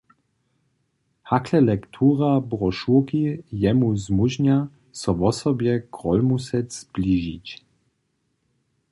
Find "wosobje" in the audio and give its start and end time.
5.19-5.73